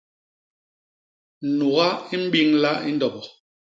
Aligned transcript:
Nuga 1.55 1.87
i 2.15 2.17
mbiñla 2.23 2.71
i 2.89 2.91
ndobo. 2.95 3.21